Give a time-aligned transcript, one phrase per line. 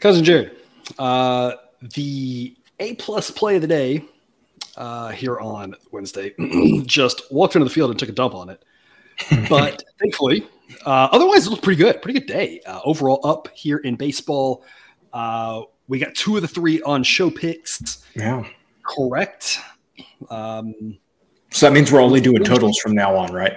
[0.00, 0.56] Cousin Jared,
[0.98, 1.52] uh,
[1.94, 4.04] the A plus play of the day
[4.76, 6.34] uh, here on Wednesday
[6.86, 8.64] just walked into the field and took a dump on it.
[9.48, 10.46] But thankfully,
[10.86, 12.00] uh, otherwise, it looked pretty good.
[12.00, 12.60] Pretty good day.
[12.66, 14.64] Uh, overall, up here in baseball.
[15.12, 18.04] Uh, we got two of the three on show picks.
[18.14, 18.44] Yeah.
[18.82, 19.58] Correct.
[20.30, 20.96] Um,
[21.50, 23.54] so that means we're only doing totals from now on, right?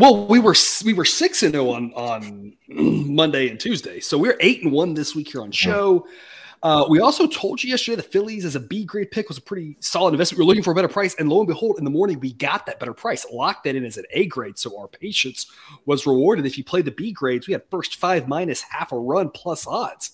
[0.00, 4.38] Well, we were we were six and zero on on Monday and Tuesday, so we're
[4.40, 6.06] eight and one this week here on show.
[6.62, 9.42] Uh, we also told you yesterday the Phillies as a B grade pick was a
[9.42, 10.38] pretty solid investment.
[10.38, 12.32] We were looking for a better price, and lo and behold, in the morning we
[12.32, 14.56] got that better price, locked that in as an A grade.
[14.58, 15.52] So our patience
[15.84, 16.46] was rewarded.
[16.46, 19.66] If you play the B grades, we had first five minus half a run plus
[19.66, 20.12] odds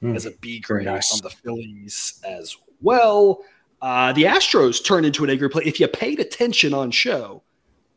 [0.00, 1.12] mm, as a B grade nice.
[1.12, 3.42] on the Phillies as well.
[3.82, 5.64] Uh, the Astros turned into an A grade play.
[5.64, 7.42] If you paid attention on show,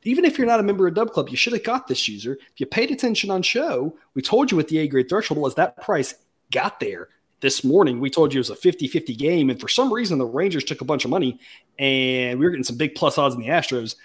[0.03, 2.37] even if you're not a member of Dub Club, you should have got this user.
[2.53, 5.55] If you paid attention on show, we told you what the A grade threshold was.
[5.55, 6.15] That price
[6.51, 7.09] got there
[7.41, 7.99] this morning.
[7.99, 9.49] We told you it was a 50 50 game.
[9.49, 11.39] And for some reason, the Rangers took a bunch of money
[11.77, 13.95] and we were getting some big plus odds in the Astros.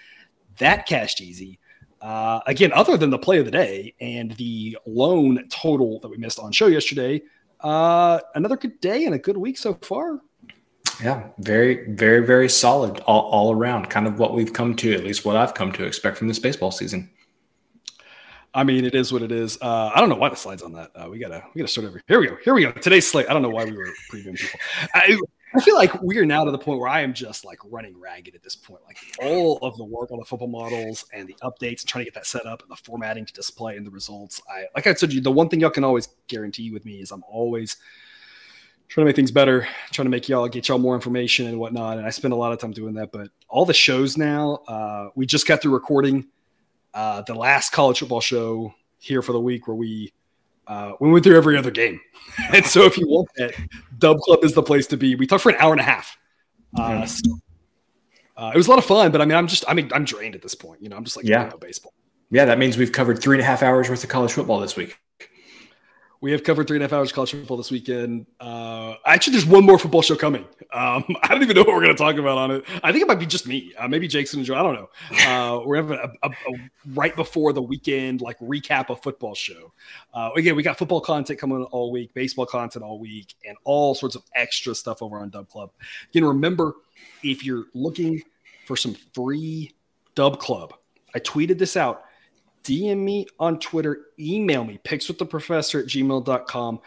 [0.57, 1.59] That cashed easy.
[2.01, 6.17] Uh, again, other than the play of the day and the lone total that we
[6.17, 7.21] missed on show yesterday,
[7.61, 10.21] uh, another good day and a good week so far.
[11.03, 13.89] Yeah, very, very, very solid all, all around.
[13.89, 16.39] Kind of what we've come to, at least what I've come to expect from this
[16.39, 17.09] baseball season.
[18.53, 19.57] I mean, it is what it is.
[19.61, 20.91] Uh, I don't know why the slides on that.
[20.95, 22.01] Uh, we gotta we gotta start over.
[22.07, 22.37] Here we go.
[22.43, 22.71] Here we go.
[22.71, 23.29] Today's slate.
[23.29, 24.59] I don't know why we were previewing people.
[24.93, 25.19] I,
[25.53, 27.99] I feel like we are now to the point where I am just like running
[27.99, 28.81] ragged at this point.
[28.85, 32.11] Like all of the work on the football models and the updates and trying to
[32.11, 34.41] get that set up and the formatting to display and the results.
[34.49, 37.11] I like I said, you the one thing y'all can always guarantee with me is
[37.11, 37.75] I'm always
[38.87, 41.97] trying to make things better, trying to make y'all get y'all more information and whatnot.
[41.97, 43.11] And I spend a lot of time doing that.
[43.11, 46.27] But all the shows now, uh, we just got through recording
[46.93, 50.13] uh, the last college football show here for the week where we
[50.67, 51.99] uh, we went through every other game.
[52.53, 53.53] and so if you want that,
[53.99, 55.15] Dub Club is the place to be.
[55.15, 56.17] We talked for an hour and a half.
[56.77, 57.39] Uh, so,
[58.35, 60.03] uh, it was a lot of fun, but I mean, I'm just, I mean, I'm
[60.03, 60.81] drained at this point.
[60.81, 61.93] You know, I'm just like, yeah, baseball.
[62.31, 64.75] Yeah, that means we've covered three and a half hours worth of college football this
[64.75, 64.97] week.
[66.21, 68.25] We have covered three and a half hours of college football this weekend.
[68.39, 70.45] Uh, actually, there's one more football show coming.
[70.73, 72.65] Um, I don't even know what we're going to talk about on it.
[72.83, 73.73] I think it might be just me.
[73.77, 74.55] Uh, maybe Jason and Joe.
[74.55, 74.89] I don't know.
[75.27, 79.73] Uh, we're having a, a, a, right before the weekend like recap of football show.
[80.13, 83.93] Uh, again, we got football content coming all week, baseball content all week, and all
[83.93, 85.71] sorts of extra stuff over on Dub Club.
[86.09, 86.75] Again, remember
[87.23, 88.21] if you're looking
[88.65, 89.73] for some free
[90.15, 90.73] Dub Club,
[91.13, 92.03] I tweeted this out
[92.65, 96.79] DM me on Twitter, email me, pickswiththeprofessor at gmail.com.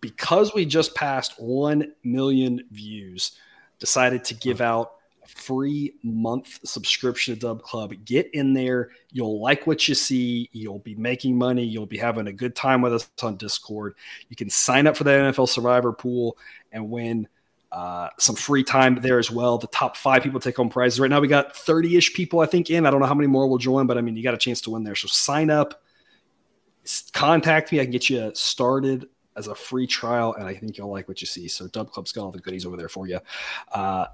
[0.00, 3.32] Because we just passed 1 million views,
[3.78, 4.92] decided to give out
[5.24, 7.92] a free month subscription to Dub Club.
[8.04, 8.90] Get in there.
[9.10, 10.48] You'll like what you see.
[10.52, 11.64] You'll be making money.
[11.64, 13.94] You'll be having a good time with us on Discord.
[14.28, 16.38] You can sign up for the NFL Survivor pool
[16.72, 17.28] and win–
[17.70, 19.58] uh, some free time there as well.
[19.58, 21.00] The top five people take home prizes.
[21.00, 22.86] Right now, we got 30 ish people, I think, in.
[22.86, 24.60] I don't know how many more will join, but I mean, you got a chance
[24.62, 24.94] to win there.
[24.94, 25.82] So sign up,
[27.12, 27.80] contact me.
[27.80, 31.20] I can get you started as a free trial, and I think you'll like what
[31.20, 31.46] you see.
[31.46, 33.20] So, Dub Club's got all the goodies over there for you
[33.72, 34.06] uh,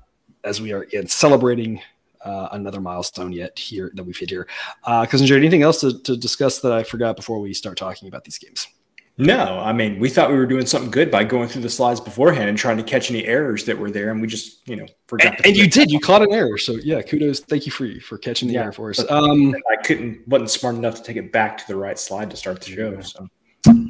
[0.43, 1.81] as we are again celebrating.
[2.23, 4.49] Uh, another milestone yet here that we've hit here.
[4.85, 8.09] Uh, Cousin Jared, anything else to, to discuss that I forgot before we start talking
[8.09, 8.67] about these games?
[9.17, 12.01] No, I mean, we thought we were doing something good by going through the slides
[12.01, 14.87] beforehand and trying to catch any errors that were there, and we just, you know,
[15.07, 15.37] forgot.
[15.37, 18.19] And, and you did, you caught an error, so yeah, kudos, thank you for for
[18.19, 18.99] catching the yeah, error for us.
[19.09, 22.37] Um, I couldn't, wasn't smart enough to take it back to the right slide to
[22.37, 23.01] start the show.
[23.03, 23.29] So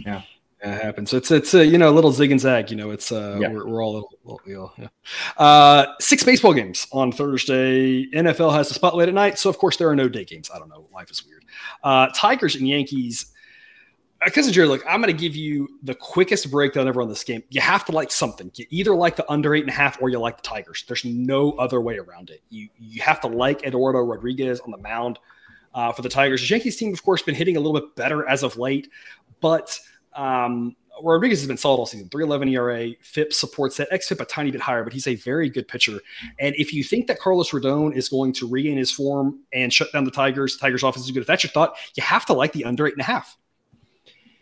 [0.05, 0.21] yeah,
[0.63, 1.11] that happens.
[1.11, 2.71] So it's it's a you know a little zig and zag.
[2.71, 3.49] You know, it's uh yeah.
[3.49, 4.89] we're, we're all a little, little you yeah.
[5.39, 8.07] Uh, six baseball games on Thursday.
[8.11, 10.51] NFL has the spotlight at night, so of course there are no day games.
[10.55, 11.47] I don't know, life is weird.
[11.83, 13.33] Uh, Tigers and Yankees
[14.25, 17.43] because Jerry, look, I'm going to give you the quickest breakdown ever on this game.
[17.51, 18.51] You have to like something.
[18.55, 20.85] You either like the under eight and a half or you like the Tigers.
[20.87, 22.43] There's no other way around it.
[22.51, 25.19] You you have to like Eduardo Rodriguez on the mound
[25.75, 26.41] uh, for the Tigers.
[26.41, 28.89] The Yankees team, of course, been hitting a little bit better as of late,
[29.41, 29.79] but
[30.15, 32.09] um, Rodriguez has been solid all season.
[32.09, 32.95] 311 ERA.
[33.03, 33.91] FIP supports that.
[33.91, 35.99] XFIP a tiny bit higher, but he's a very good pitcher.
[36.39, 39.93] And if you think that Carlos Rodon is going to regain his form and shut
[39.93, 41.21] down the Tigers, Tigers offense is good.
[41.21, 43.37] If that's your thought, you have to like the under eight and a half.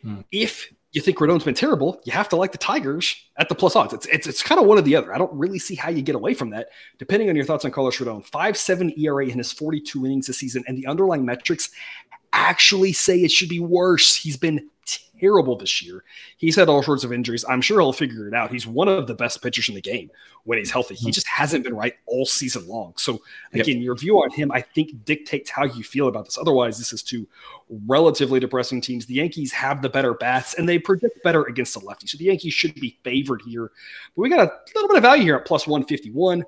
[0.03, 0.21] Hmm.
[0.31, 3.77] If you think Rodon's been terrible, you have to like the Tigers at the plus
[3.77, 3.95] odds.
[3.95, 5.15] It's, it's, it's kind of one or the other.
[5.15, 6.69] I don't really see how you get away from that,
[6.99, 8.25] depending on your thoughts on Carlos Rodon.
[8.25, 11.71] 5 7 ERA in his 42 innings this season, and the underlying metrics
[12.32, 14.17] actually say it should be worse.
[14.17, 14.69] He's been
[15.23, 16.02] terrible this year.
[16.37, 17.44] He's had all sorts of injuries.
[17.49, 18.50] I'm sure he'll figure it out.
[18.50, 20.11] He's one of the best pitchers in the game
[20.44, 20.96] when he's healthy.
[20.96, 21.12] He hmm.
[21.12, 22.94] just hasn't been right all season long.
[22.96, 23.84] So again, yep.
[23.84, 26.38] your view on him, I think, dictates how you feel about this.
[26.38, 27.29] Otherwise, this is two
[27.87, 29.06] relatively depressing teams.
[29.06, 32.08] The Yankees have the better bats and they predict better against the lefty.
[32.08, 33.70] So the Yankees should be favored here.
[34.17, 36.44] But we got a little bit of value here at plus 151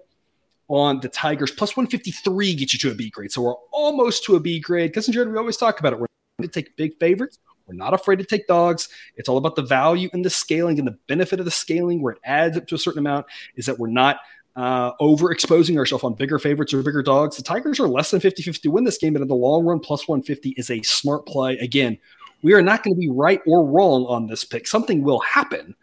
[0.68, 1.50] on the Tigers.
[1.50, 3.32] Plus 153 gets you to a B grade.
[3.32, 4.92] So we're almost to a B grade.
[4.92, 5.98] Cousin Jared, we always talk about it.
[5.98, 6.06] We're
[6.38, 7.38] going to take big favorites.
[7.66, 8.88] We're not afraid to take dogs.
[9.16, 12.12] It's all about the value and the scaling and the benefit of the scaling where
[12.12, 13.26] it adds up to a certain amount
[13.56, 14.18] is that we're not
[14.56, 17.36] uh, overexposing ourselves on bigger favorites or bigger dogs.
[17.36, 19.64] The Tigers are less than 50 50 to win this game, but in the long
[19.64, 21.56] run, plus 150 is a smart play.
[21.58, 21.98] Again,
[22.42, 24.66] we are not going to be right or wrong on this pick.
[24.66, 25.74] Something will happen.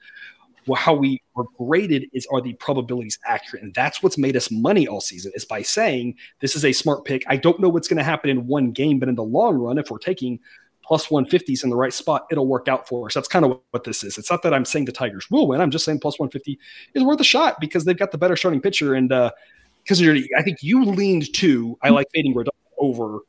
[0.67, 4.51] Well, how we are graded is are the probabilities accurate, and that's what's made us
[4.51, 7.23] money all season is by saying this is a smart pick.
[7.27, 9.77] I don't know what's going to happen in one game, but in the long run,
[9.79, 10.39] if we're taking
[10.83, 13.13] plus 150s in the right spot, it'll work out for us.
[13.13, 14.17] That's kind of what this is.
[14.17, 15.61] It's not that I'm saying the Tigers will win.
[15.61, 16.59] I'm just saying plus 150
[16.93, 18.93] is worth a shot because they've got the better starting pitcher.
[18.93, 22.35] And because uh, I think you leaned to, I like fading
[22.77, 23.19] over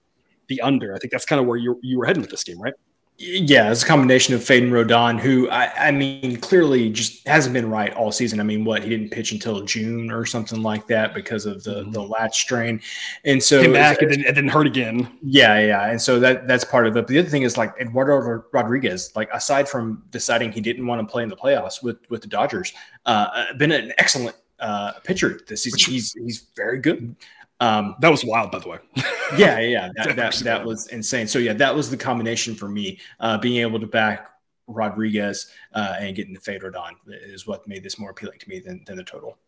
[0.48, 0.94] the under.
[0.94, 2.74] I think that's kind of where you you were heading with this game, right?
[3.24, 7.70] Yeah, it's a combination of Faden Rodon, who I, I, mean clearly just hasn't been
[7.70, 8.40] right all season.
[8.40, 11.82] I mean, what he didn't pitch until June or something like that because of the
[11.82, 11.92] mm-hmm.
[11.92, 12.80] the latch strain,
[13.24, 15.08] and so came back and then, it didn't hurt again.
[15.22, 17.00] Yeah, yeah, and so that that's part of it.
[17.00, 21.06] But the other thing is like Eduardo Rodriguez, like aside from deciding he didn't want
[21.06, 22.72] to play in the playoffs with with the Dodgers,
[23.06, 25.92] uh, been an excellent uh, pitcher this season.
[25.92, 27.14] He's he's very good.
[27.62, 28.78] Um, that was wild, by the way.
[29.38, 31.28] yeah, yeah, that, that, that was insane.
[31.28, 32.98] So yeah, that was the combination for me.
[33.20, 34.30] Uh, being able to back
[34.66, 38.58] Rodriguez uh, and getting the fade Rodon is what made this more appealing to me
[38.58, 39.38] than, than the total.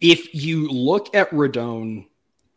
[0.00, 2.06] If you look at Rodon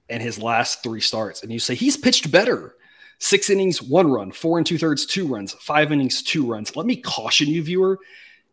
[0.07, 2.75] and his last three starts, and you say he's pitched better,
[3.18, 6.78] six innings, one run, four and two thirds, two runs, five innings, two runs.
[6.78, 7.99] Let me caution you, viewer,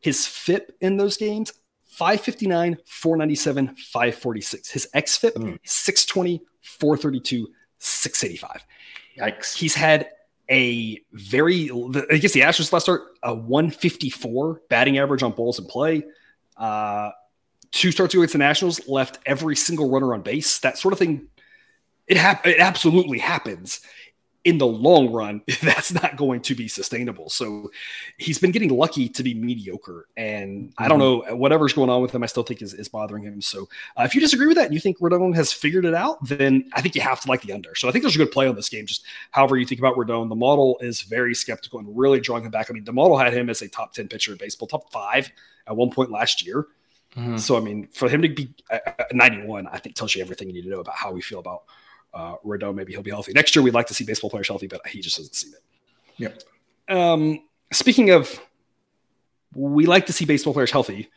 [0.01, 1.53] his FIP in those games
[1.97, 4.71] 559, 497, 546.
[4.71, 5.59] His XFIP, mm.
[5.65, 7.49] 620, 432,
[7.79, 8.67] 685.
[9.19, 9.57] Yikes.
[9.57, 10.11] He's had
[10.51, 11.71] a very,
[12.11, 16.05] I guess the Astros last start, a 154 batting average on balls in play.
[16.59, 17.13] Uh,
[17.73, 20.59] two starts against the Nationals left every single runner on base.
[20.59, 21.29] That sort of thing,
[22.07, 23.81] it, hap- it absolutely happens
[24.47, 27.29] in the long run, that's not going to be sustainable.
[27.29, 27.71] So
[28.17, 30.07] he's been getting lucky to be mediocre.
[30.17, 30.73] And.
[30.79, 31.31] I don't mm-hmm.
[31.31, 33.43] know, whatever's going on with him, I still think is, is bothering him.
[33.43, 36.25] So uh, if you disagree with that and you think Rodon has figured it out,
[36.25, 37.75] then I think you have to like the under.
[37.75, 38.87] So I think there's a good play on this game.
[38.87, 42.53] Just however you think about Rodon, the model is very skeptical and really drawing him
[42.53, 42.71] back.
[42.71, 45.31] I mean, the model had him as a top 10 pitcher in baseball, top five
[45.67, 46.69] at one point last year.
[47.17, 47.39] Mm-hmm.
[47.39, 48.55] So, I mean, for him to be
[49.13, 51.63] 91, I think tells you everything you need to know about how we feel about
[52.17, 53.63] uh, maybe he'll be healthy next year.
[53.63, 55.63] We'd like to see baseball players healthy, but he just doesn't seem it.
[56.19, 56.43] Yep.
[56.97, 57.41] Um,
[57.73, 58.41] speaking of,
[59.55, 61.11] we like to see baseball players healthy.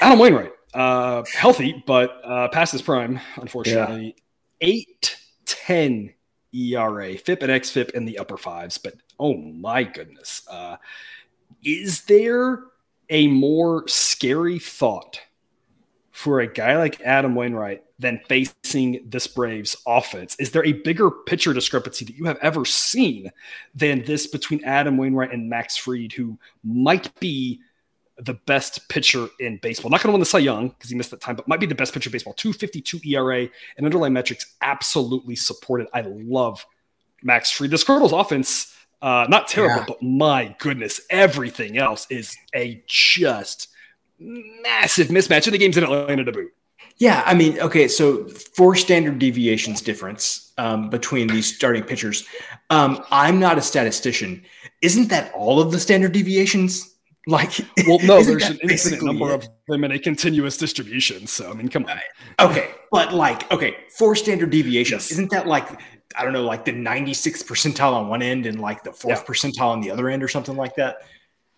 [0.00, 4.06] Adam Wainwright, uh, healthy, but uh, past his prime, unfortunately.
[4.06, 4.12] Yeah.
[4.60, 6.14] Eight ten
[6.54, 10.76] ERA, FIP and XFIP in the upper fives, but oh my goodness, uh,
[11.62, 12.62] is there
[13.10, 15.20] a more scary thought
[16.10, 20.36] for a guy like Adam Wainwright than facing this Braves offense?
[20.38, 23.30] Is there a bigger pitcher discrepancy that you have ever seen
[23.74, 27.60] than this between Adam Wainwright and Max Fried, who might be
[28.18, 29.90] the best pitcher in baseball?
[29.90, 31.66] Not going to win the Cy Young because he missed that time, but might be
[31.66, 32.34] the best pitcher in baseball.
[32.34, 35.86] 252 ERA and underlying metrics absolutely supported.
[35.94, 36.66] I love
[37.22, 37.70] Max Fried.
[37.70, 39.84] This Cardinals offense, uh, not terrible, yeah.
[39.86, 43.68] but my goodness, everything else is a just
[44.18, 45.46] massive mismatch.
[45.46, 46.52] And the game's in Atlanta to boot.
[46.98, 52.24] Yeah, I mean, okay, so four standard deviations difference um, between these starting pitchers.
[52.70, 54.44] Um, I'm not a statistician.
[54.80, 56.90] Isn't that all of the standard deviations?
[57.26, 57.52] Like,
[57.86, 59.34] well, no, there's an infinite number it?
[59.36, 61.26] of them in a continuous distribution.
[61.26, 61.98] So, I mean, come on.
[62.38, 65.04] Okay, but like, okay, four standard deviations.
[65.04, 65.12] Yes.
[65.12, 65.66] Isn't that like
[66.16, 69.24] I don't know, like the 96th percentile on one end and like the fourth yeah.
[69.24, 70.98] percentile on the other end, or something like that?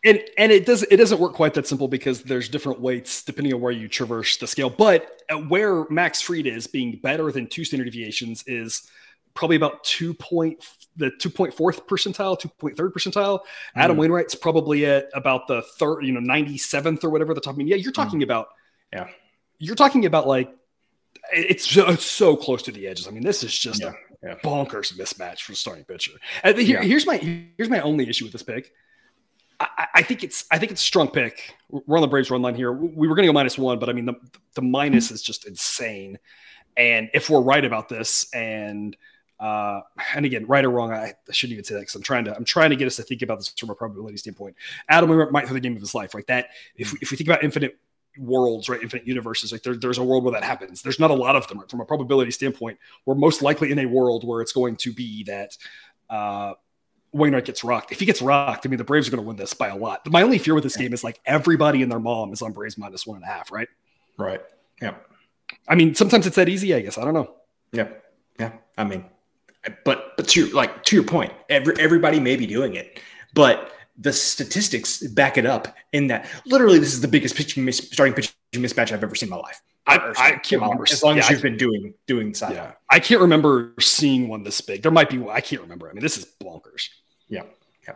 [0.05, 3.53] And and it does it doesn't work quite that simple because there's different weights depending
[3.55, 4.71] on where you traverse the scale.
[4.71, 8.89] But where Max Fried is being better than two standard deviations is
[9.35, 10.65] probably about two point
[10.97, 13.41] the two point fourth percentile, two point third percentile.
[13.41, 13.45] Mm.
[13.77, 17.55] Adam Wainwright's probably at about the third, you know, ninety seventh or whatever the top.
[17.55, 18.25] I mean, yeah, you're talking mm.
[18.25, 18.49] about
[18.93, 19.09] yeah,
[19.59, 20.51] you're talking about like
[21.33, 23.09] it's so, it's so close to the edges.
[23.09, 23.93] I mean, this is just yeah.
[24.23, 24.35] a yeah.
[24.45, 26.13] bonkers mismatch for starting pitcher.
[26.43, 26.87] And here, yeah.
[26.87, 28.73] here's my here's my only issue with this pick
[29.61, 31.55] I, I, think it's I think it's a strong pick.
[31.71, 32.73] We're on the Braves run line here.
[32.73, 34.15] We were going to go minus one, but I mean the
[34.55, 36.19] the minus is just insane.
[36.77, 38.97] And if we're right about this, and
[39.39, 39.83] Uh,
[40.15, 42.35] and again, right or wrong, I, I shouldn't even say that because I'm trying to
[42.35, 44.57] I'm trying to get us to think about this from a probability standpoint.
[44.89, 46.27] Adam might throw the game of his life, right?
[46.27, 47.79] That if we, if we think about infinite
[48.19, 50.81] worlds, right, infinite universes, like there, there's a world where that happens.
[50.81, 51.71] There's not a lot of them right?
[51.71, 52.79] from a probability standpoint.
[53.05, 55.57] We're most likely in a world where it's going to be that.
[56.09, 56.55] Uh,
[57.17, 57.93] Wainwright gets rocked.
[57.93, 59.77] If he gets rocked, I mean, the Braves are going to win this by a
[59.77, 60.07] lot.
[60.11, 62.77] My only fear with this game is like everybody and their mom is on Braves
[62.77, 63.69] minus one and a half, right?
[64.19, 64.41] Right.
[64.81, 64.95] Yeah.
[65.69, 66.99] I mean, sometimes it's that easy, I guess.
[66.99, 67.35] I don't know.
[67.73, 67.89] Yeah.
[68.39, 68.53] Yeah.
[68.77, 69.05] I mean,
[69.85, 73.01] but but to your, like to your point, every, everybody may be doing it,
[73.35, 77.89] but the statistics back it up in that literally this is the biggest pitching mis-
[77.91, 79.63] starting pitching mismatch I've ever seen in my life.
[79.87, 82.55] I, I can't remember as long yeah, as you've been doing doing side.
[82.55, 84.83] Yeah, I can't remember seeing one this big.
[84.83, 85.19] There might be.
[85.19, 85.35] one.
[85.35, 85.89] I can't remember.
[85.89, 86.89] I mean, this is bonkers.
[87.29, 87.43] Yeah,
[87.87, 87.95] yeah.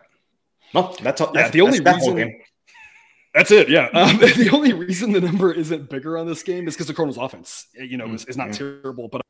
[0.74, 1.32] Well, that's all.
[1.34, 2.40] Yeah, the only reason.
[3.34, 3.68] That's it.
[3.68, 3.88] Yeah.
[3.94, 7.18] Um, the only reason the number isn't bigger on this game is because the Cardinals'
[7.18, 8.16] offense, you know, mm-hmm.
[8.16, 8.80] is, is, not mm-hmm.
[8.82, 9.22] terrible, but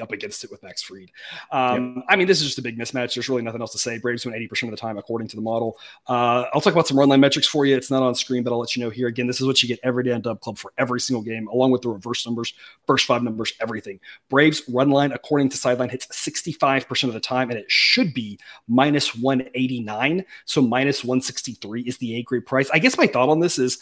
[0.00, 1.10] up against it with Max Fried.
[1.50, 2.04] Um, yep.
[2.08, 3.14] I mean, this is just a big mismatch.
[3.14, 3.98] There's really nothing else to say.
[3.98, 5.78] Braves win 80% of the time, according to the model.
[6.08, 7.76] Uh, I'll talk about some run line metrics for you.
[7.76, 9.08] It's not on screen, but I'll let you know here.
[9.08, 11.48] Again, this is what you get every day on Dub Club for every single game,
[11.48, 12.54] along with the reverse numbers,
[12.86, 14.00] first five numbers, everything.
[14.28, 18.38] Braves run line, according to Sideline, hits 65% of the time, and it should be
[18.68, 20.24] minus 189.
[20.44, 22.70] So minus 163 is the A grade price.
[22.72, 23.78] I guess my thought on this is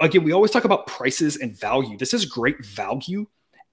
[0.00, 1.96] again, we always talk about prices and value.
[1.96, 3.26] This is great value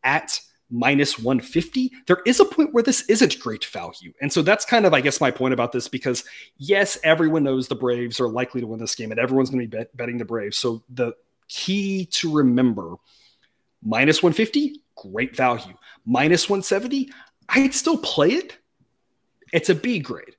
[0.03, 0.39] at–
[0.73, 4.11] minus 150, there is a point where this isn't great value.
[4.21, 6.23] And so that's kind of, I guess, my point about this because,
[6.57, 9.67] yes, everyone knows the Braves are likely to win this game and everyone's going to
[9.67, 10.57] be bet- betting the Braves.
[10.57, 11.13] So the
[11.47, 12.95] key to remember
[13.83, 15.75] minus 150, great value.
[16.05, 17.11] Minus 170,
[17.49, 18.57] I'd still play it.
[19.51, 20.35] It's a B grade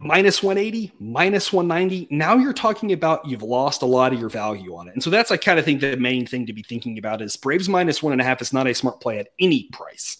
[0.00, 2.08] minus 180, minus 190.
[2.10, 4.94] Now you're talking about you've lost a lot of your value on it.
[4.94, 7.36] And so that's, I kind of think the main thing to be thinking about is
[7.36, 10.18] Braves minus one and a half is not a smart play at any price.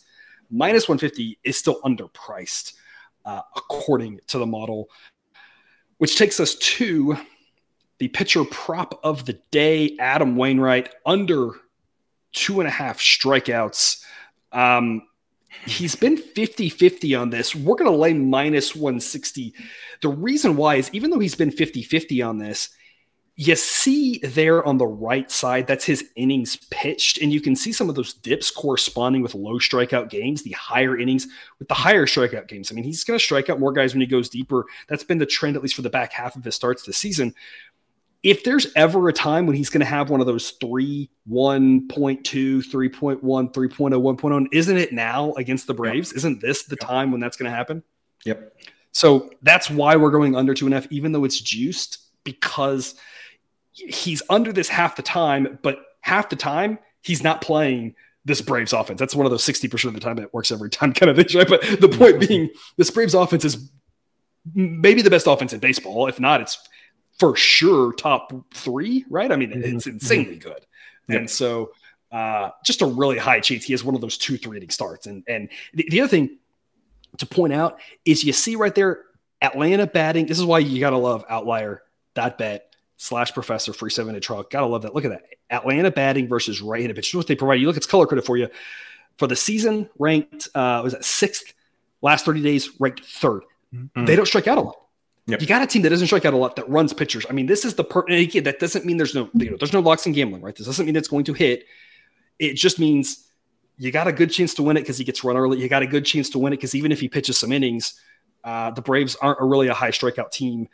[0.50, 2.74] Minus 150 is still underpriced,
[3.24, 4.90] uh, according to the model,
[5.98, 7.16] which takes us to
[7.98, 11.52] the pitcher prop of the day, Adam Wainwright, under
[12.32, 14.02] two and a half strikeouts.
[14.52, 15.02] Um,
[15.66, 17.54] he's been 50 50 on this.
[17.54, 19.54] We're going to lay minus 160.
[20.02, 22.70] The reason why is even though he's been 50 50 on this,
[23.36, 27.22] you see there on the right side, that's his innings pitched.
[27.22, 30.98] And you can see some of those dips corresponding with low strikeout games, the higher
[30.98, 31.26] innings
[31.58, 32.70] with the higher strikeout games.
[32.70, 34.66] I mean, he's going to strike out more guys when he goes deeper.
[34.88, 37.34] That's been the trend, at least for the back half of his starts this season
[38.22, 41.88] if there's ever a time when he's going to have one of those 3 1.2
[41.90, 46.16] 3.1 3.0 1.0 isn't it now against the braves yep.
[46.16, 46.88] isn't this the yep.
[46.88, 47.82] time when that's going to happen
[48.24, 48.54] yep
[48.92, 52.94] so that's why we're going under 2 and even though it's juiced because
[53.72, 58.72] he's under this half the time but half the time he's not playing this Braves
[58.72, 58.98] offense.
[58.98, 61.38] That's one of those 60% of the time it works every time kind of thing,
[61.38, 61.48] right?
[61.48, 63.70] But the point being, this Braves offense is
[64.54, 66.06] maybe the best offense in baseball.
[66.06, 66.58] If not, it's
[67.20, 69.30] for sure top three, right?
[69.30, 69.76] I mean, mm-hmm.
[69.76, 70.48] it's insanely mm-hmm.
[70.48, 70.66] good.
[71.08, 71.72] And so
[72.10, 75.06] uh, just a really high chance he has one of those two three inning starts.
[75.06, 76.38] And and the, the, other thing
[77.18, 79.04] to point out is you see right there
[79.42, 80.26] Atlanta batting.
[80.26, 81.82] This is why you gotta love outlier
[82.14, 84.50] dot bet slash professor free seven to truck.
[84.50, 84.94] Gotta love that.
[84.94, 85.24] Look at that.
[85.50, 87.14] Atlanta batting versus right-handed pitch.
[87.14, 87.60] What they provide.
[87.60, 88.48] You look, it's color credit for you.
[89.18, 91.52] For the season, ranked uh was that sixth
[92.02, 93.42] last 30 days, ranked 3rd
[93.74, 94.04] mm-hmm.
[94.04, 94.76] They don't strike out a lot.
[95.26, 95.40] Yep.
[95.40, 97.24] You got a team that doesn't strike out a lot that runs pitchers.
[97.28, 98.04] I mean, this is the per.
[98.08, 100.56] again, that doesn't mean there's no you know, there's no locks in gambling, right?
[100.56, 101.64] This doesn't mean it's going to hit.
[102.38, 103.28] It just means
[103.76, 105.60] you got a good chance to win it because he gets run early.
[105.60, 108.00] You got a good chance to win it because even if he pitches some innings,
[108.44, 110.68] uh, the Braves aren't a really a high strikeout team.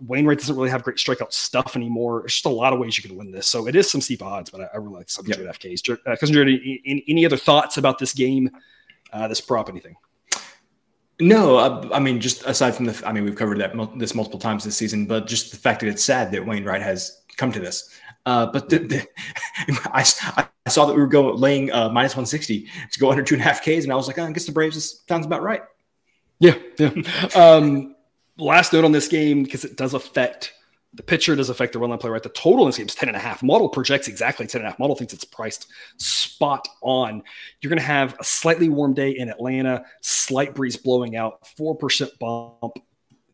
[0.00, 2.20] Wainwright doesn't really have great strikeout stuff anymore.
[2.20, 3.46] There's just a lot of ways you can win this.
[3.46, 5.38] So it is some steep odds, but I, I really like some yep.
[5.38, 5.98] FKs.
[6.06, 8.50] Uh, Cousin Jared, any, any, other thoughts about this game,
[9.12, 9.96] uh, this prop, anything?
[11.20, 14.40] No, uh, I mean, just aside from the, I mean, we've covered that this multiple
[14.40, 17.60] times this season, but just the fact that it's sad that Wainwright has come to
[17.60, 17.90] this.
[18.24, 19.06] Uh, but the, the,
[19.92, 20.04] I,
[20.66, 23.42] I saw that we were going laying uh, minus 160 to go under two and
[23.42, 25.42] a half Ks, and I was like, oh, I guess the Braves this sounds about
[25.42, 25.62] right.
[26.38, 26.90] Yeah, yeah.
[27.36, 27.94] Um,
[28.38, 30.52] last note on this game because it does affect
[30.94, 32.22] the pitcher does affect the run line play, right?
[32.22, 33.42] The total in this game is 10 and a half.
[33.42, 34.78] Model projects exactly 10 and a half.
[34.78, 37.22] Model thinks it's priced spot on.
[37.60, 42.18] You're going to have a slightly warm day in Atlanta, slight breeze blowing out, 4%
[42.18, 42.78] bump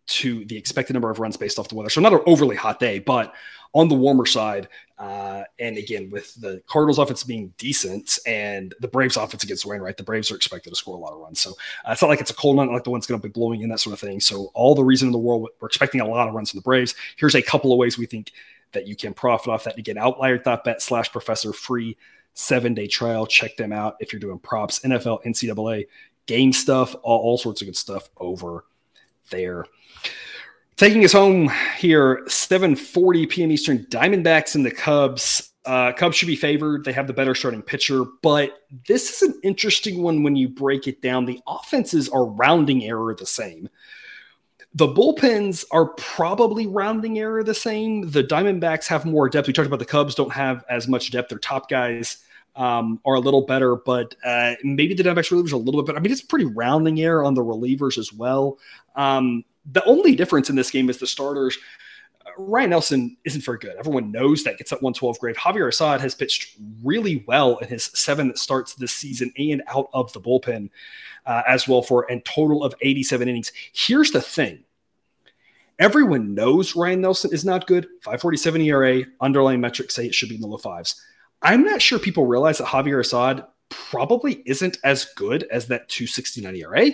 [0.08, 1.90] to the expected number of runs based off the weather.
[1.90, 3.34] So not an overly hot day, but
[3.74, 4.68] on the warmer side.
[4.98, 9.96] Uh, and again, with the Cardinals offense being decent and the Braves offense against Wainwright,
[9.96, 11.40] the Braves are expected to score a lot of runs.
[11.40, 11.52] So
[11.86, 13.60] uh, it's not like it's a cold night, like the one's going to be blowing
[13.60, 14.18] in, that sort of thing.
[14.18, 16.62] So all the reason in the world, we're expecting a lot of runs from the
[16.64, 16.94] Braves.
[17.16, 18.32] Here's a couple of ways we think
[18.72, 19.78] that you can profit off that.
[19.78, 21.96] Again, outlier.bet slash professor free
[22.34, 23.26] seven day trial.
[23.26, 25.86] Check them out if you're doing props, NFL, NCAA
[26.26, 28.64] game stuff, all, all sorts of good stuff over
[29.30, 29.66] there.
[30.76, 33.50] Taking us home here, 7:40 p.m.
[33.50, 33.78] Eastern.
[33.86, 35.50] Diamondbacks and the Cubs.
[35.64, 36.84] Uh, Cubs should be favored.
[36.84, 40.86] They have the better starting pitcher, but this is an interesting one when you break
[40.86, 41.26] it down.
[41.26, 43.68] The offenses are rounding error the same.
[44.74, 48.10] The bullpens are probably rounding error the same.
[48.10, 49.48] The Diamondbacks have more depth.
[49.48, 51.30] We talked about the Cubs don't have as much depth.
[51.30, 52.18] Their top guys
[52.56, 55.86] um, are a little better, but uh, maybe the Diamondbacks relievers are a little bit
[55.86, 55.98] better.
[55.98, 58.58] I mean, it's pretty rounding error on the relievers as well.
[58.96, 61.58] Um, the only difference in this game is the starters.
[62.36, 63.74] Ryne Nelson isn't very good.
[63.78, 65.36] Everyone knows that gets that 112 grade.
[65.36, 70.12] Javier Assad has pitched really well in his seven starts this season and out of
[70.12, 70.70] the bullpen
[71.26, 73.52] uh, as well for a total of 87 innings.
[73.72, 74.64] Here's the thing.
[75.78, 77.84] Everyone knows Ryne Nelson is not good.
[78.02, 81.00] 547 ERA, underlying metrics say it should be in the low fives.
[81.42, 86.56] I'm not sure people realize that Javier Assad probably isn't as good as that 269
[86.56, 86.90] ERA.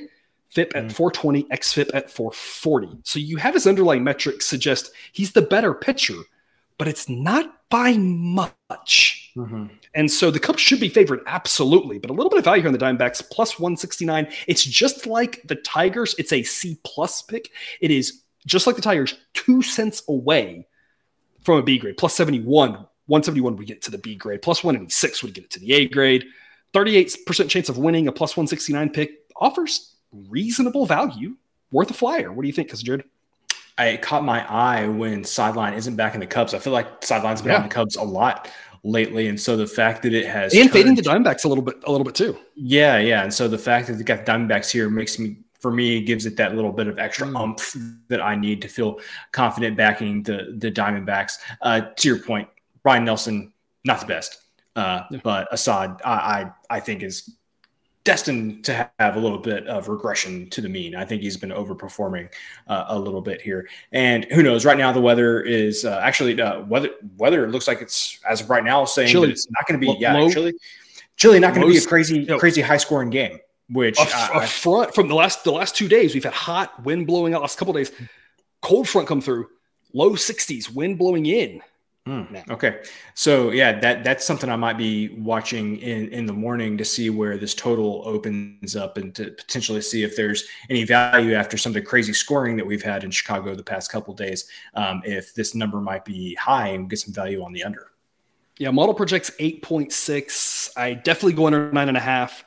[0.50, 0.92] FIP at mm.
[0.92, 3.00] 420, XFIP at 440.
[3.02, 6.14] So you have his underlying metrics suggest he's the better pitcher,
[6.78, 9.32] but it's not by much.
[9.36, 9.66] Mm-hmm.
[9.96, 11.98] And so the Cubs should be favored, absolutely.
[11.98, 14.28] But a little bit of value here on the Diamondbacks, plus 169.
[14.46, 16.14] It's just like the Tigers.
[16.18, 17.50] It's a C plus pick.
[17.80, 20.68] It is just like the Tigers, two cents away
[21.42, 22.86] from a B grade, plus 71.
[23.06, 25.88] 171 would get to the B grade, plus 186 would get it to the A
[25.88, 26.24] grade.
[26.72, 31.36] 38% chance of winning, a plus 169 pick offers reasonable value,
[31.70, 32.32] worth a flyer.
[32.32, 33.04] What do you think, Cousin Jared?
[33.76, 36.54] I caught my eye when Sideline isn't back in the Cubs.
[36.54, 37.58] I feel like Sideline's been yeah.
[37.58, 38.48] on the Cubs a lot
[38.84, 41.64] lately, and so the fact that it has and turned, fading the Diamondbacks a little
[41.64, 42.38] bit, a little bit too.
[42.54, 45.72] Yeah, yeah, and so the fact that they got the Diamondbacks here makes me, for
[45.72, 47.40] me, gives it that little bit of extra mm.
[47.40, 47.76] umph
[48.08, 49.00] that I need to feel
[49.32, 51.38] confident backing the the Diamondbacks.
[51.60, 52.48] Uh, to your point,
[52.84, 53.52] Ryne Nelson,
[53.84, 54.42] not the best,
[54.76, 55.20] uh, yeah.
[55.22, 57.34] but Assad, I, I I think is
[58.04, 60.94] destined to have a little bit of regression to the mean.
[60.94, 62.28] I think he's been overperforming
[62.68, 63.66] uh, a little bit here.
[63.92, 64.66] And who knows?
[64.66, 66.90] Right now, the weather is uh, actually uh, weather.
[67.16, 69.30] Weather looks like it's as of right now saying chilly.
[69.30, 70.52] it's not going to be L- yeah low, chilly.
[71.16, 73.38] Chilly not going to be a crazy you know, crazy high scoring game.
[73.70, 77.06] Which a, a front from the last the last two days we've had hot wind
[77.06, 77.40] blowing out.
[77.40, 77.90] Last couple days,
[78.60, 79.48] cold front come through,
[79.94, 81.62] low 60s, wind blowing in.
[82.06, 82.82] Mm, okay,
[83.14, 87.08] so yeah, that that's something I might be watching in in the morning to see
[87.08, 91.70] where this total opens up and to potentially see if there's any value after some
[91.70, 94.50] of the crazy scoring that we've had in Chicago the past couple days.
[94.74, 97.92] Um, if this number might be high and get some value on the under.
[98.58, 100.70] Yeah, model projects eight point six.
[100.76, 102.44] I definitely go under nine and a half.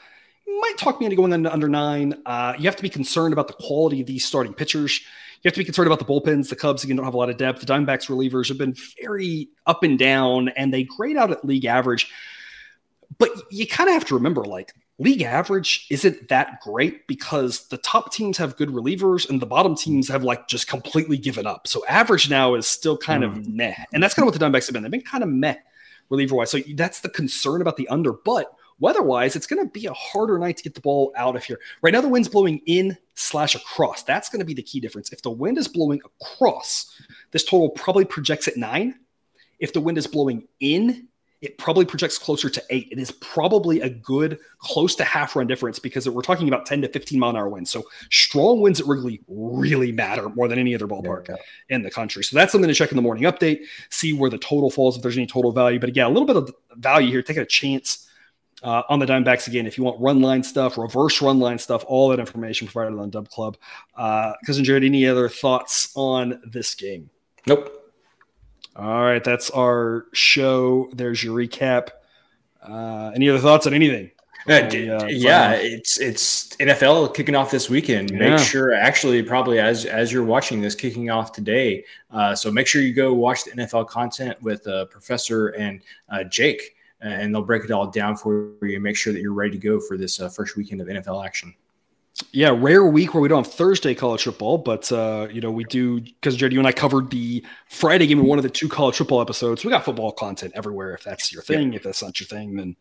[0.48, 2.22] Might talk me into going under, under nine.
[2.28, 5.02] Uh, you have to be concerned about the quality of these starting pitchers
[5.48, 6.50] you have to be concerned about the bullpens.
[6.50, 7.62] The Cubs again don't have a lot of depth.
[7.62, 11.64] The Diamondbacks relievers have been very up and down, and they grade out at league
[11.64, 12.12] average.
[13.18, 17.78] But you kind of have to remember, like league average isn't that great because the
[17.78, 21.66] top teams have good relievers and the bottom teams have like just completely given up.
[21.66, 23.28] So average now is still kind mm.
[23.28, 24.84] of meh, and that's kind of what the Diamondbacks have been.
[24.84, 25.56] They've been kind of meh
[26.10, 26.52] reliever wise.
[26.52, 30.38] So that's the concern about the under, but Weather-wise, it's going to be a harder
[30.38, 31.60] night to get the ball out of here.
[31.82, 34.04] Right now, the wind's blowing in slash across.
[34.04, 35.12] That's going to be the key difference.
[35.12, 36.96] If the wind is blowing across,
[37.32, 38.96] this total probably projects at nine.
[39.60, 41.08] If the wind is blowing in,
[41.42, 42.90] it probably projects closer to eight.
[42.92, 46.82] It is probably a good close to half run difference because we're talking about 10
[46.84, 47.70] to 15 mile an hour winds.
[47.72, 51.36] So strong winds at Wrigley really matter more than any other ballpark yeah.
[51.70, 52.24] in the country.
[52.24, 55.04] So that's something to check in the morning update, see where the total falls, if
[55.04, 55.80] there's any total value.
[55.80, 58.07] But again, a little bit of value here, taking a chance
[58.64, 59.66] uh, on the Diamondbacks again.
[59.66, 63.10] If you want run line stuff, reverse run line stuff, all that information provided on
[63.10, 63.58] Dub Club.
[63.96, 67.10] Uh, Cousin Jared, any other thoughts on this game?
[67.46, 67.74] Nope.
[68.76, 70.90] All right, that's our show.
[70.94, 71.90] There's your recap.
[72.62, 74.12] Uh, any other thoughts on anything?
[74.48, 78.12] Uh, uh, yeah, it's it's NFL kicking off this weekend.
[78.12, 78.30] Yeah.
[78.30, 81.84] Make sure, actually, probably as as you're watching this kicking off today.
[82.12, 86.24] Uh, so make sure you go watch the NFL content with uh, Professor and uh,
[86.24, 89.52] Jake and they'll break it all down for you and make sure that you're ready
[89.52, 91.54] to go for this uh, first weekend of NFL action.
[92.32, 95.66] Yeah, rare week where we don't have Thursday college football, but uh, you know we
[95.66, 98.68] do because Jared, you and I covered the Friday game in one of the two
[98.68, 99.64] college football episodes.
[99.64, 100.96] We got football content everywhere.
[100.96, 102.76] If that's your thing, if that's not your thing, then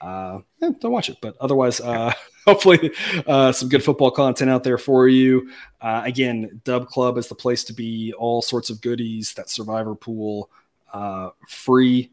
[0.00, 1.18] uh, yeah, don't watch it.
[1.20, 2.14] But otherwise, uh,
[2.46, 2.90] hopefully,
[3.26, 5.50] uh, some good football content out there for you.
[5.82, 8.14] Uh, again, Dub Club is the place to be.
[8.14, 9.34] All sorts of goodies.
[9.34, 10.48] That Survivor pool,
[10.94, 12.10] uh, free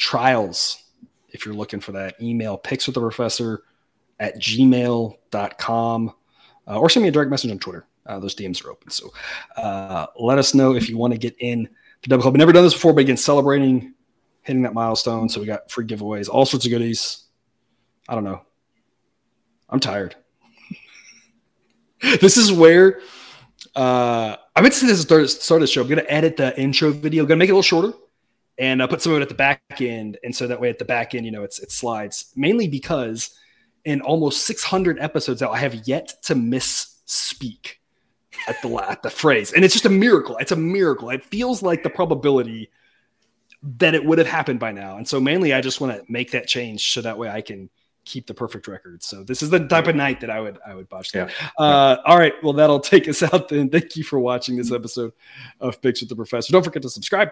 [0.00, 0.82] trials
[1.28, 2.20] if you're looking for that.
[2.20, 3.62] Email picks with the professor
[4.18, 6.14] at gmail.com
[6.66, 7.86] uh, or send me a direct message on Twitter.
[8.06, 8.90] Uh, those DMs are open.
[8.90, 9.10] So
[9.56, 11.68] uh, let us know if you want to get in
[12.02, 12.34] the Dub Club.
[12.34, 13.94] I've never done this before, but again, celebrating
[14.42, 15.28] hitting that milestone.
[15.28, 17.24] So we got free giveaways, all sorts of goodies.
[18.08, 18.42] I don't know.
[19.68, 20.16] I'm tired.
[22.20, 23.00] this is where
[23.76, 25.82] uh, I meant to say this at the start of the show.
[25.82, 27.22] I'm going to edit the intro video.
[27.22, 27.92] I'm going to make it a little shorter
[28.60, 30.18] and uh, put some of it at the back end.
[30.22, 33.30] And so that way at the back end, you know, it's it slides mainly because
[33.84, 37.76] in almost 600 episodes I have yet to misspeak
[38.46, 40.36] at the at the phrase, and it's just a miracle.
[40.36, 41.10] It's a miracle.
[41.10, 42.70] It feels like the probability
[43.62, 44.96] that it would have happened by now.
[44.96, 47.68] And so mainly I just want to make that change so that way I can
[48.06, 49.02] keep the perfect record.
[49.02, 51.30] So this is the type of night that I would I would botch that.
[51.30, 51.64] Yeah.
[51.64, 53.70] Uh, all right, well that'll take us out then.
[53.70, 55.12] Thank you for watching this episode
[55.60, 56.52] of with the Professor.
[56.52, 57.30] Don't forget to subscribe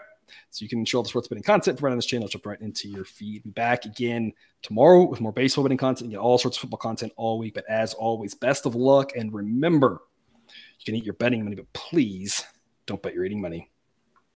[0.50, 2.88] so you can ensure the sports betting content provided on this channel jump right into
[2.88, 3.42] your feed.
[3.44, 6.10] Be back again tomorrow with more baseball betting content.
[6.10, 7.54] You get all sorts of football content all week.
[7.54, 10.02] But as always, best of luck and remember,
[10.46, 12.44] you can eat your betting money, but please
[12.86, 13.70] don't bet your eating money.